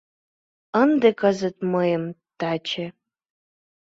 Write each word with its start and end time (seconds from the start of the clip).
Ынде 0.81 1.09
кызыт 1.19 1.57
мыйым 1.71 2.03
таче 2.39 2.85